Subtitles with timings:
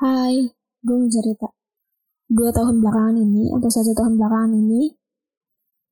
[0.00, 0.48] Hai,
[0.80, 1.52] gue mau cerita.
[2.24, 4.96] Dua tahun belakangan ini atau satu tahun belakangan ini,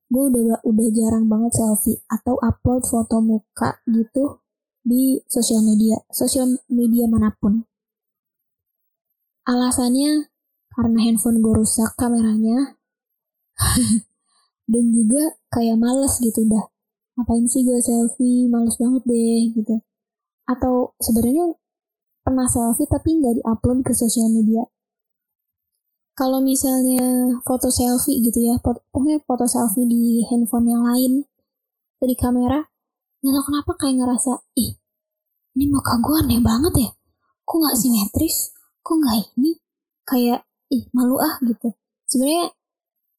[0.09, 4.41] gue udah udah jarang banget selfie atau upload foto muka gitu
[4.81, 7.69] di sosial media, sosial media mana pun.
[9.45, 10.33] Alasannya
[10.73, 12.81] karena handphone gue rusak kameranya,
[14.73, 16.65] dan juga kayak males gitu dah.
[17.13, 19.85] Ngapain sih gue selfie, males banget deh gitu.
[20.49, 21.53] Atau sebenarnya
[22.29, 24.61] pernah selfie tapi nggak diupload ke sosial media.
[26.13, 31.25] Kalau misalnya foto selfie gitu ya, pokoknya foto selfie di handphone yang lain,
[31.97, 32.61] dari kamera,
[33.25, 34.77] nggak tahu kenapa kayak ngerasa, ih,
[35.57, 36.89] ini muka gue aneh banget ya,
[37.41, 38.53] kok nggak simetris,
[38.85, 39.51] kok nggak ini,
[40.05, 41.73] kayak, ih, malu ah gitu.
[42.05, 42.53] Sebenarnya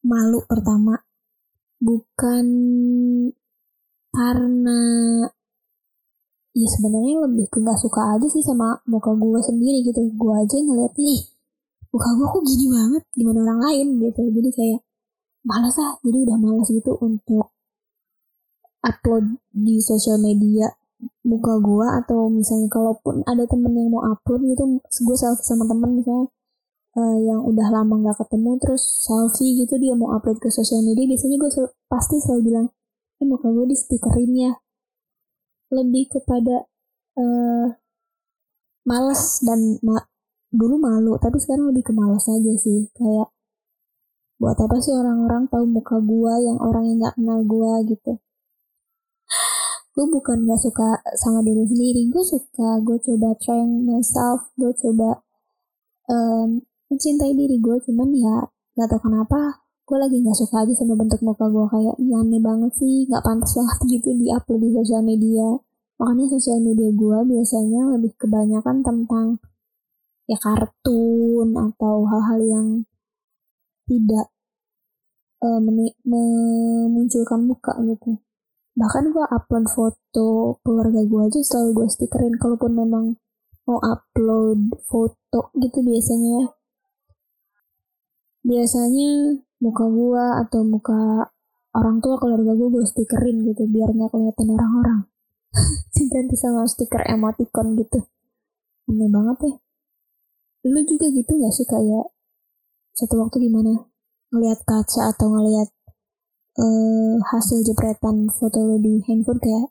[0.06, 0.94] malu pertama,
[1.82, 2.46] bukan
[4.14, 4.80] karena
[6.60, 10.00] ya sebenarnya lebih ke gak suka aja sih sama muka gue sendiri gitu.
[10.14, 11.20] Gue aja ngeliat nih
[11.90, 13.86] muka gue kok gini banget gimana orang lain?
[14.04, 14.20] Gitu.
[14.28, 14.80] Jadi kayak
[15.40, 17.48] malas ah jadi udah malas gitu untuk
[18.84, 20.68] upload di sosial media
[21.24, 25.96] muka gue atau misalnya kalaupun ada temen yang mau upload gitu gue selfie sama temen
[25.96, 26.28] misalnya
[26.96, 31.08] uh, yang udah lama nggak ketemu terus selfie gitu dia mau upload ke sosial media
[31.08, 31.50] biasanya gue
[31.88, 32.66] pasti selalu bilang
[33.20, 34.52] eh muka gue di stikerin ya
[35.70, 36.66] lebih kepada
[37.18, 37.66] uh,
[38.86, 40.02] males dan ma
[40.50, 42.90] dulu malu tapi sekarang lebih ke males aja sih.
[42.94, 43.30] Kayak
[44.40, 48.18] buat apa sih orang-orang tahu muka gua yang orang yang nggak kenal gua gitu?
[49.94, 55.18] Gue bukan gak suka sama diri sendiri gue suka gue coba trying myself gue coba
[56.06, 58.36] um, mencintai diri gue cuman ya
[58.78, 59.59] gak tau kenapa
[59.90, 63.58] gue lagi nggak suka aja sama bentuk muka gue kayak aneh banget sih nggak pantas
[63.58, 65.58] banget gitu di upload di sosial media.
[65.98, 69.42] Makanya sosial media gue biasanya lebih kebanyakan tentang
[70.30, 72.66] ya kartun atau hal-hal yang
[73.90, 74.30] tidak
[75.42, 75.58] uh,
[76.06, 78.22] memunculkan muka gitu.
[78.78, 83.18] Bahkan gue upload foto keluarga gue aja selalu gue stikerin kalaupun memang
[83.66, 86.54] mau upload foto gitu biasanya.
[88.46, 89.10] Biasanya
[89.60, 91.28] muka gue atau muka
[91.76, 95.00] orang tua keluarga gue gue stikerin gitu biar nggak kelihatan orang-orang.
[95.94, 98.00] Diganti sama stiker emoticon gitu.
[98.88, 99.54] Aneh banget ya.
[100.66, 102.10] Lu juga gitu nggak sih kayak
[102.96, 103.86] satu waktu gimana?
[104.32, 105.68] Ngelihat kaca atau ngelihat
[106.58, 109.68] uh, hasil jepretan foto lu di handphone kayak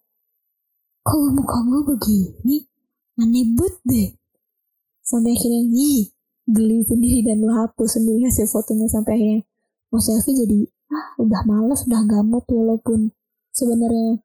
[1.04, 2.58] kok muka gue begini?
[3.20, 4.10] Aneh banget deh.
[5.04, 6.14] Sampai akhirnya ih
[6.46, 8.88] geli sendiri dan lu hapus sendiri hasil fotonya.
[8.88, 9.50] Sampai akhirnya
[9.90, 13.14] mau selfie jadi ah udah males udah gamut walaupun
[13.54, 14.22] sebenarnya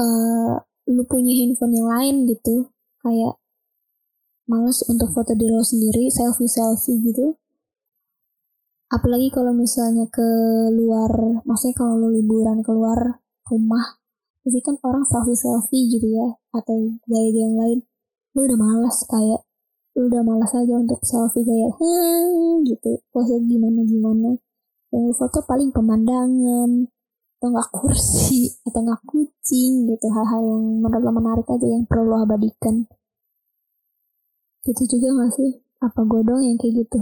[0.00, 0.54] uh,
[0.90, 2.72] lu punya handphone yang lain gitu.
[3.00, 3.40] Kayak
[4.50, 7.36] males untuk foto diri lo sendiri selfie selfie gitu.
[8.90, 10.26] Apalagi kalau misalnya ke
[10.74, 14.00] luar maksudnya kalau lu liburan keluar rumah
[14.42, 17.78] jadi kan orang selfie selfie gitu ya atau gaya-gaya yang lain.
[18.34, 19.46] Lu udah males kayak
[20.08, 23.02] udah malas aja untuk selfie kayak hmm gitu.
[23.12, 24.30] Pose gimana gimana.
[24.94, 26.88] Yang foto paling pemandangan
[27.40, 30.06] atau nggak kursi atau nggak kucing gitu.
[30.08, 32.88] Hal-hal yang menurut lo menarik aja yang perlu lo abadikan.
[34.60, 35.50] Gitu juga gak sih?
[35.80, 37.00] Apa gue dong yang kayak gitu